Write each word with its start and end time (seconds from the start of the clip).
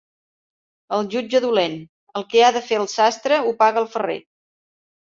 El 0.97 1.05
jutge 1.15 1.41
dolent: 1.45 1.77
el 2.21 2.27
que 2.33 2.45
ha 2.47 2.51
fet 2.59 2.75
el 2.81 2.91
sastre 2.99 3.43
ho 3.45 3.57
paga 3.65 3.85
el 3.87 3.93
ferrer. 3.97 4.23